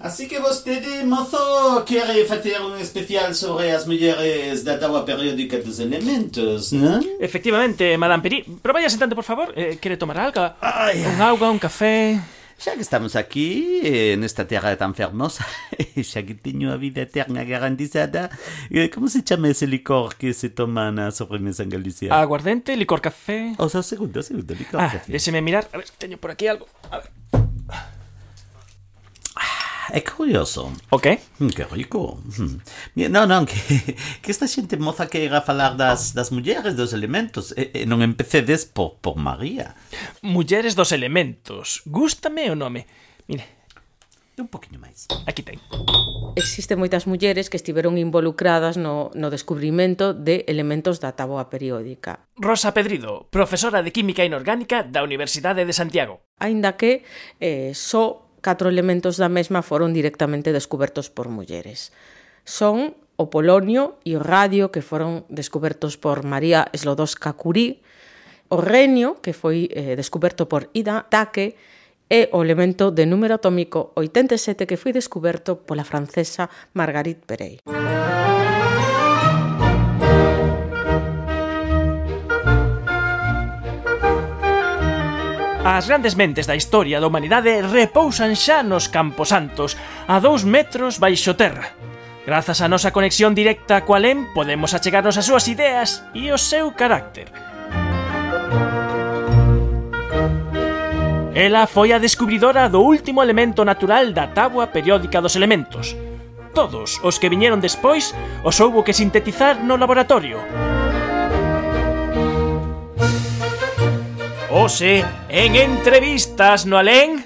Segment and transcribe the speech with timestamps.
[0.00, 5.82] Así que vostede, mozo, quere facer un especial sobre as mulleres da tabla periódica dos
[5.82, 7.02] elementos, non?
[7.18, 8.38] Efectivamente, Madame Peri.
[8.62, 9.50] Pero vaya sentando, por favor.
[9.58, 10.54] Eh, quere tomar algo?
[10.62, 12.20] Ai, Un auga, un café...
[12.58, 15.46] Xa que estamos aquí, eh, nesta terra tan fermosa,
[15.78, 18.34] e xa que teño a vida eterna garantizada,
[18.66, 22.10] eh, como se chama ese licor que se toma na sobremesa en Galicia?
[22.10, 23.54] Aguardente, licor café...
[23.62, 25.06] O sea, segundo, segundo, licor Ah, café.
[25.06, 25.70] déxeme mirar.
[25.70, 26.66] A ver, teño por aquí algo.
[26.90, 27.10] A ver.
[29.98, 30.70] É curioso.
[30.90, 31.18] Ok.
[31.40, 32.22] Mm, que rico.
[32.38, 33.10] Mm.
[33.10, 33.58] Non, non, que,
[34.22, 37.98] que esta xente moza que era falar das, das mulleres dos elementos e, e non
[38.06, 39.74] empecedes por, por María.
[40.22, 41.82] Mulleres dos elementos.
[41.82, 42.86] Gústame o nome.
[43.26, 43.58] Mire,
[44.38, 45.10] un poquinho máis.
[45.26, 45.58] Aquí ten.
[46.38, 52.22] Existen moitas mulleres que estiveron involucradas no, no descubrimento de elementos da taboa periódica.
[52.38, 56.22] Rosa Pedrido, profesora de Química Inorgánica da Universidade de Santiago.
[56.38, 57.02] Aínda que
[57.42, 61.90] eh, só catro elementos da mesma foron directamente descubertos por mulleres.
[62.44, 67.82] Son o polonio e o radio que foron descubertos por María Slodowska Curie,
[68.48, 71.58] o renio que foi eh, descoberto por Ida Take
[72.08, 77.60] e o elemento de número atómico 87 que foi descoberto pola francesa Marguerite Perey.
[77.68, 78.47] Música
[85.68, 89.76] As grandes mentes da historia da humanidade repousan xa nos Camposantos,
[90.08, 91.76] a dous metros baixo terra.
[92.24, 96.72] Grazas á nosa conexión directa coa LEM podemos achegarnos as súas ideas e o seu
[96.72, 97.28] carácter.
[101.36, 105.92] Ela foi a descubridora do último elemento natural da tábua periódica dos elementos.
[106.56, 110.40] Todos os que viñeron despois os houbo que sintetizar no laboratorio.
[114.58, 117.22] Hoxe, en entrevistas no alén,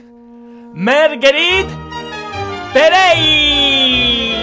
[0.76, 1.72] Marguerite
[2.76, 4.36] Perei!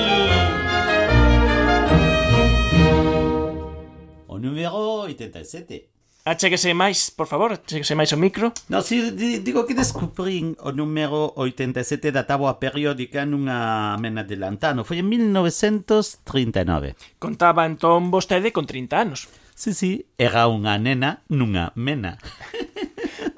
[4.26, 5.86] O número 87.
[6.26, 8.50] Achéguese máis, por favor, achéguese máis o micro.
[8.74, 14.34] No, si, di, digo que descubrín o número 87 da táboa periódica nunha mena de
[14.34, 14.82] lantano.
[14.82, 16.98] Foi en 1939.
[17.22, 19.30] Contaba entón vostede con 30 anos.
[19.60, 22.16] Sí, sí, era unha nena nunha mena.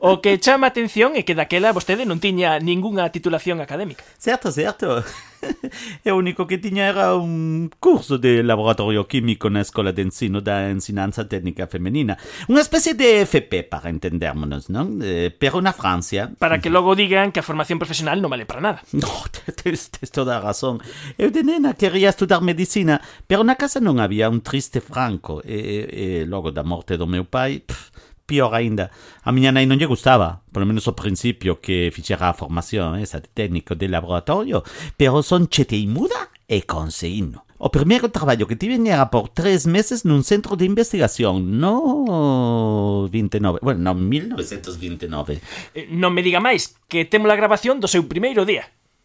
[0.03, 4.01] O que chama a atención é que daquela vostede non tiña ningunha titulación académica.
[4.17, 5.05] Certo, certo.
[6.05, 10.37] E o único que tiña era un curso de laboratorio químico na Escola de Ensino
[10.37, 12.17] da Ensinanza Técnica Femenina.
[12.45, 15.01] Unha especie de FP, para entendémonos, non?
[15.01, 16.29] Eh, pero na Francia...
[16.37, 18.79] Para que logo digan que a formación profesional non vale para nada.
[18.93, 19.09] No,
[19.61, 20.77] tes, tens toda a razón.
[21.17, 25.41] Eu de nena quería estudar medicina, pero na casa non había un triste franco.
[25.41, 27.65] E, e, e logo da morte do meu pai...
[27.65, 28.87] Pff, pior aínda.
[29.27, 33.03] A miña nai non lle gustaba, polo menos ao principio que fixera a formación eh,
[33.03, 34.63] esa de técnico de laboratorio,
[34.95, 37.43] pero son chetei muda e conseguino.
[37.59, 43.59] O primeiro traballo que tiven era por tres meses nun centro de investigación, no 29,
[43.59, 45.43] bueno, no 1929.
[45.75, 48.63] Eh, non me diga máis, que temos a grabación do seu primeiro día.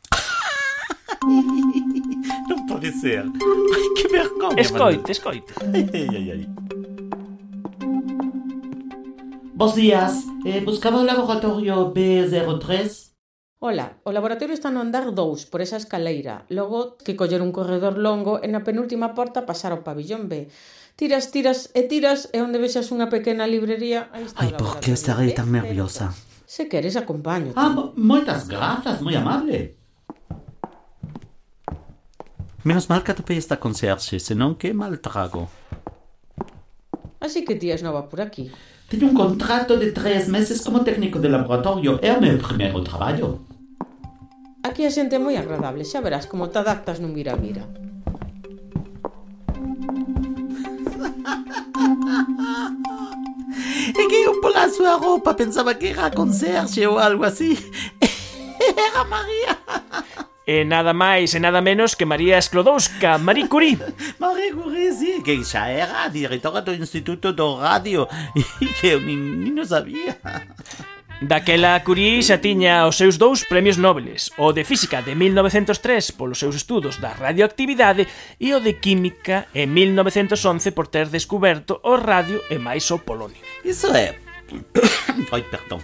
[2.49, 3.27] non pode ser.
[3.27, 4.57] Ai, que vergonha.
[4.63, 5.51] Escoite, escoite.
[5.67, 6.43] Ai, ai, ai.
[9.57, 13.17] Bos días, eh, buscaba o laboratorio B03?
[13.59, 17.97] Ola, o laboratorio está no andar 2 por esa escaleira, logo que coller un corredor
[17.97, 20.53] longo e na penúltima porta pasar ao pabillón B.
[20.93, 24.13] Tiras, tiras e tiras e onde vexas unha pequena librería...
[24.13, 26.13] Aí está Ai, por que estarei tan nerviosa?
[26.45, 27.57] Se queres, acompaño.
[27.57, 29.73] Ah, mo moitas grazas, moi amable.
[32.61, 35.49] Menos mal que atopei esta conserxe, senón que mal trago.
[37.25, 38.53] Así que tías nova por aquí.
[38.89, 41.99] Tenía un contrato de tres meses como técnico de laboratorio.
[42.01, 43.41] Era mi primer trabajo.
[44.63, 45.85] Aquí hay gente muy agradable.
[45.85, 47.67] Ya verás cómo te adaptas no mira mira.
[53.87, 57.59] Es que yo por la su ropa pensaba que era conserje o algo así.
[58.61, 59.59] Era María.
[60.47, 63.83] E nada máis e nada menos que María Sklodowska, Marie Curie.
[64.23, 68.07] Marie Curie, sí, que xa era directora do Instituto do Radio
[68.63, 70.15] e que eu nin, nin no sabía.
[71.19, 76.39] Daquela Curie xa tiña os seus dous premios nobles, o de Física de 1903 polos
[76.39, 78.07] seus estudos da radioactividade
[78.39, 83.43] e o de Química en 1911 por ter descoberto o radio e máis o polonio.
[83.67, 84.26] Iso é
[85.33, 85.83] Ai, perdón.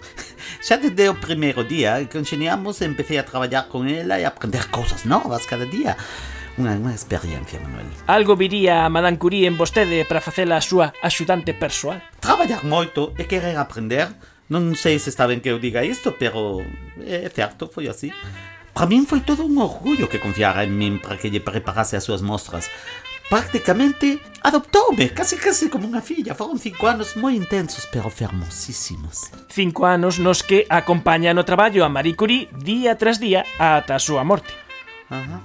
[0.63, 4.71] Xa desde o primeiro día que enxeñamos empecé a traballar con ela e a aprender
[4.71, 5.99] cousas novas cada día.
[6.61, 7.89] Unha, unha experiencia, Manuel.
[8.05, 12.05] Algo viría a Madame Curie en vostede para facela a súa axudante persoal.
[12.21, 14.13] Traballar moito e querer aprender.
[14.53, 16.61] Non sei se está ben que eu diga isto, pero
[17.01, 18.13] é certo, foi así.
[18.77, 22.05] Para min foi todo un orgullo que confiara en min para que lle preparase as
[22.05, 22.69] súas mostras
[23.33, 26.37] prácticamente adoptoume, casi casi como unha filla.
[26.37, 29.33] Foron cinco anos moi intensos, pero fermosísimos.
[29.49, 34.05] Cinco anos nos que acompaña no traballo a Marie Curie día tras día ata a
[34.05, 34.53] súa morte.
[35.09, 35.41] Ajá.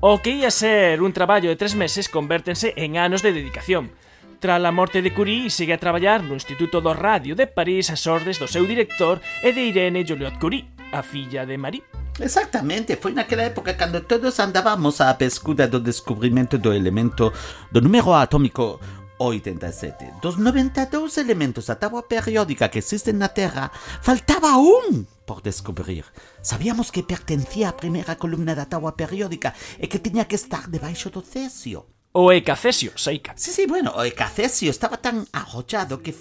[0.00, 3.92] O que ia ser un traballo de tres meses convértense en anos de dedicación.
[4.40, 8.08] Tra a morte de Curie, segue a traballar no Instituto do Radio de París as
[8.08, 11.82] ordes do seu director e de Irene Joliot Curie a filla de Marie.
[12.20, 17.32] Exactamente, foi naquela época cando todos andábamos á pescuda do descubrimento do elemento
[17.72, 18.78] do número atómico
[19.16, 20.20] 87.
[20.20, 23.72] Dos 92 elementos da tábua periódica que existen na Terra,
[24.02, 26.04] faltaba un por descubrir.
[26.42, 31.08] Sabíamos que pertencía á primeira columna da tábua periódica e que tiña que estar debaixo
[31.08, 31.86] do cesio.
[32.12, 33.32] O Ecacesio, Seika.
[33.40, 36.12] Sí, sí, bueno, o Ecacesio estaba tan arrochado que,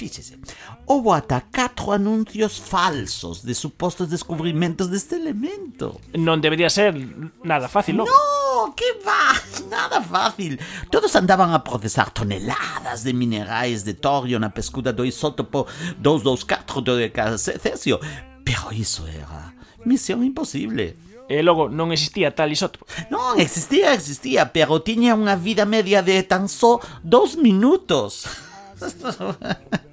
[0.00, 0.40] fíxese,
[0.88, 6.00] houve ata catro anuncios falsos de supostos descubrimentos deste elemento.
[6.16, 6.96] Non debería ser
[7.44, 8.08] nada fácil, non?
[8.08, 9.36] No, que va,
[9.68, 10.56] nada fácil.
[10.88, 15.68] Todos andaban a procesar toneladas de minerais de torio na pescuda do isótopo
[16.00, 18.00] 224 do Ecacesio,
[18.40, 19.52] pero iso era
[19.84, 20.96] misión imposible.
[21.28, 22.88] E logo non existía tal isótopo.
[23.12, 28.24] Non, existía, existía, pero tiña unha vida media de tan só dos minutos.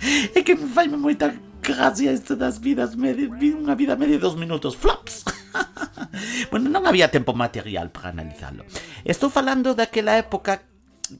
[0.34, 4.36] é que me faime moita gracia isto das vidas media, unha vida media de dos
[4.36, 5.24] minutos, flops.
[6.50, 8.64] bueno, non había tempo material para analizarlo.
[9.04, 10.64] Estou falando daquela época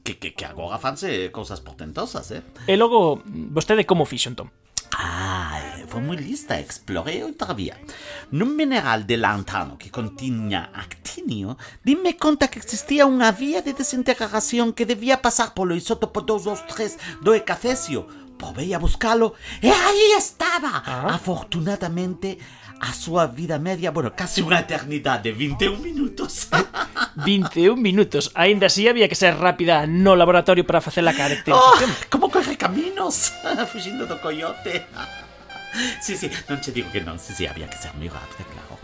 [0.03, 2.41] que, que, que agora fanse cousas portentosas, eh?
[2.65, 4.49] E logo, vostede como fixo entón?
[4.91, 7.79] Ah, foi moi lista, explorei outra vía.
[8.31, 14.75] Nun mineral de lantano que continha actinio, dime conta que existía unha vía de desintegración
[14.75, 18.07] que debía pasar polo isótopo 223 do ecafesio.
[18.41, 20.81] Probei a buscalo e aí estaba!
[20.81, 21.13] Ah.
[21.13, 22.41] Afortunadamente,
[22.81, 26.49] a súa vida media, bueno, casi unha eternidade, 21 minutos.
[27.21, 28.33] 21 minutos.
[28.33, 31.89] Aínda así había que ser rápida no laboratorio para facer a oh, caracterización.
[32.09, 33.29] como corre caminos,
[33.71, 34.89] fugindo do coyote.
[36.01, 38.81] Sí, sí, non che digo que non, sí, sí, había que ser moi rápida, claro.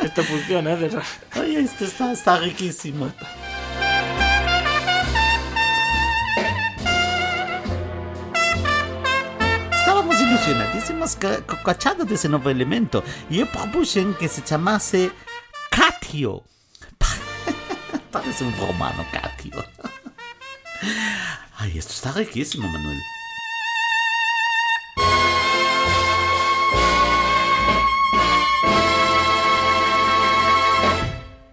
[0.00, 0.88] Esto funciona, ¿eh?
[1.36, 3.12] Ay, este está, está riquísimo.
[10.42, 12.98] Estábamos ilusionadísimos ca- co cachado desse novo elemento
[13.30, 15.12] e eu propuxen que se chamase
[15.70, 16.42] Catio.
[18.10, 19.62] Parece un romano, Catio.
[21.58, 22.98] Ay, esto está riquísimo, Manuel.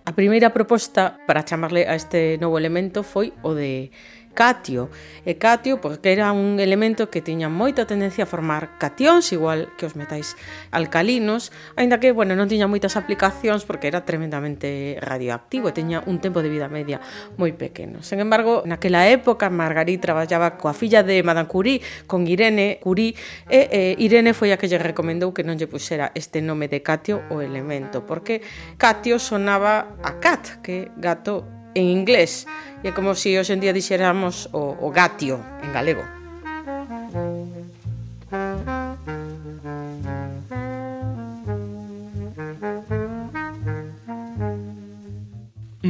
[0.06, 3.92] A primeira proposta para chamarle a este novo elemento foi o de
[4.34, 4.90] catio.
[5.26, 9.86] E catio porque era un elemento que tiña moita tendencia a formar catións, igual que
[9.86, 10.40] os metais
[10.72, 16.24] alcalinos, aínda que, bueno, non tiña moitas aplicacións porque era tremendamente radioactivo e teña un
[16.24, 17.04] tempo de vida media
[17.36, 18.02] moi pequeno.
[18.02, 23.14] Sen embargo, naquela época Margarit traballaba coa filla de Madame Curie, con Irene Curie,
[23.52, 26.80] e eh, Irene foi a que lle recomendou que non lle puxera este nome de
[26.80, 28.42] catio o elemento, porque
[28.80, 32.46] catio sonaba a cat, que gato en inglés
[32.84, 36.06] e é como se hoxe en día dixéramos o, o gatio en galego.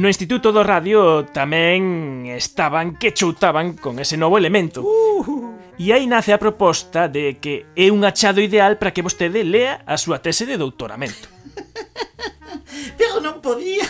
[0.00, 4.80] No Instituto do Radio tamén estaban que chutaban con ese novo elemento.
[4.80, 5.52] Uh!
[5.76, 9.84] E aí nace a proposta de que é un achado ideal para que vostede lea
[9.84, 11.28] a súa tese de doutoramento.
[12.98, 13.84] Pero non podía.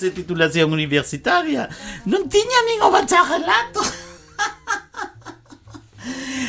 [0.00, 1.68] sen titulación universitaria.
[2.08, 3.84] Non tiña nin o bacharelato.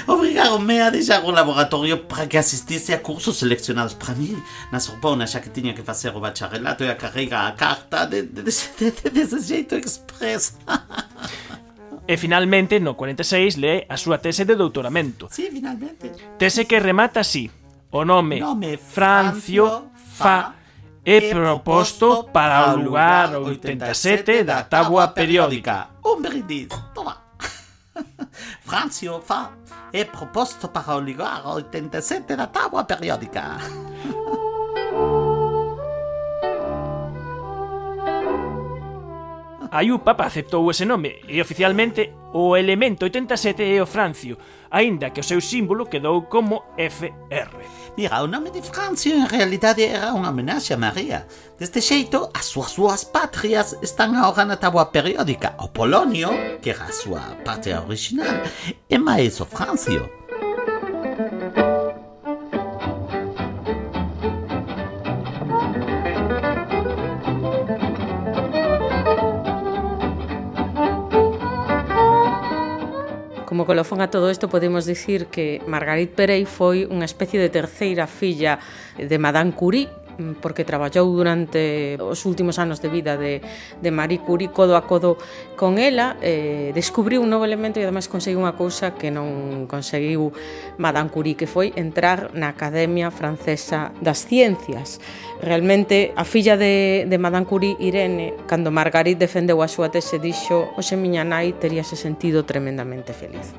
[0.07, 4.31] Obrigaronme a deixar o laboratorio para que asistise a cursos seleccionados para mí
[4.71, 8.23] na Sorbona, xa que tiña que facer o bacharelato e a carreira a carta de,
[8.23, 10.55] de, de, de, de, de, de xeito express.
[12.11, 15.29] E finalmente, no 46, lee a súa tese de doutoramento.
[15.31, 16.11] Sí, finalmente.
[16.35, 17.47] Tese que remata así.
[17.91, 20.60] O nome, nome Francio, Francio fa, fa
[21.03, 25.89] é proposto para o lugar 87 da tábua periódica.
[26.05, 27.17] Un brindis, toma.
[28.61, 29.51] Francio fa
[29.91, 33.57] è proposto para oligar 87 da tábua periódica.
[39.71, 44.37] A IUPAP aceptou ese nome e oficialmente o elemento 87 é o francio,
[44.69, 47.55] aínda que o seu símbolo quedou como FR.
[47.95, 51.23] Mira, o nome de Francio en realidade era unha homenaxe a María.
[51.55, 55.55] Deste xeito, as súas súas patrias están agora na tabua periódica.
[55.63, 58.43] O Polonio, que era a súa patria original,
[58.91, 60.20] e máis o Francio.
[73.71, 78.59] colofón a todo isto podemos dicir que Margarit Perey foi unha especie de terceira filla
[78.99, 79.87] de Madame Curie,
[80.41, 83.41] porque traballou durante os últimos anos de vida de,
[83.81, 85.17] de Marie Curie codo a codo
[85.55, 90.33] con ela, eh, descubriu un novo elemento e ademais conseguiu unha cousa que non conseguiu
[90.77, 94.97] Madame Curie, que foi entrar na Academia Francesa das Ciencias.
[95.41, 100.69] Realmente, a filla de, de Madame Curie, Irene, cando Margarit defendeu a súa tese, dixo
[100.77, 103.53] «Oxe, miña nai teríase sentido tremendamente feliz».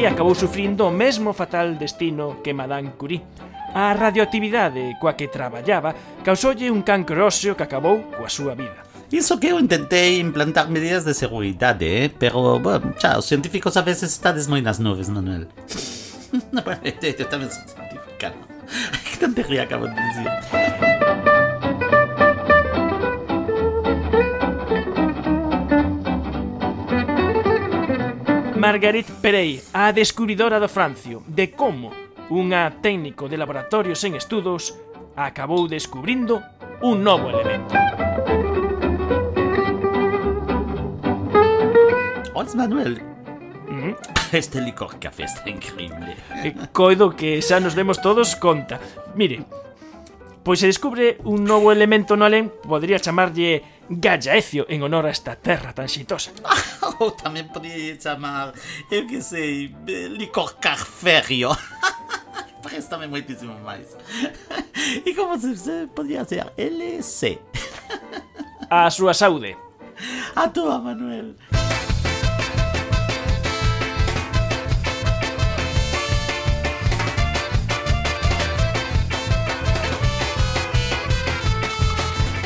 [0.00, 3.20] Perey acabou sufrindo o mesmo fatal destino que Madame Curie.
[3.74, 5.92] A radioactividade coa que traballaba
[6.24, 8.80] causoulle un cancro óseo que acabou coa súa vida.
[9.12, 12.08] Iso que eu intentei implantar medidas de seguridade, eh?
[12.08, 15.52] pero, bueno, xa, os científicos a veces estades moi nas nubes, Manuel.
[16.48, 16.80] bueno,
[17.20, 18.48] eu tamén sou científica, ¿no?
[19.04, 20.89] que tontería acabo de dicir.
[28.60, 31.96] Margarit Perey, a descubridora do Francio, de como
[32.28, 34.76] unha técnico de laboratorios en estudos
[35.16, 36.44] acabou descubrindo
[36.84, 37.72] un novo elemento.
[42.36, 43.00] Ois, Manuel,
[44.28, 46.20] este licor café está increíble.
[46.44, 48.76] E Coido que xa nos demos todos conta.
[49.16, 49.40] Mire,
[50.42, 55.34] pois se descubre un novo elemento no alén, podría chamarlle Gallaecio en honor a esta
[55.34, 56.30] terra tan xitosa.
[57.02, 58.54] Ou tamén podría chamar,
[58.88, 59.74] eu que sei,
[60.14, 61.50] licorcarferio.
[61.50, 62.10] carferio.
[62.62, 63.96] Préstame moitísimo máis.
[65.06, 66.52] e como se, se podría ser?
[66.56, 67.40] LC.
[68.70, 69.56] a súa saúde.
[70.36, 71.36] A tua, Manuel.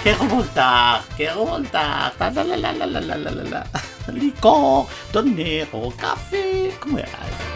[0.04, 6.76] Diego Montag, Diego Montag, la la la la la la la la, licor, tonero, café,
[6.78, 7.53] ¿cómo era eso?